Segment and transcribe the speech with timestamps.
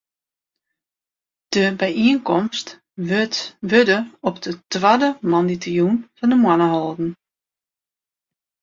[1.55, 2.81] De byienkomsten
[3.67, 7.11] wurde op de twadde moandeitejûn fan de moanne holden.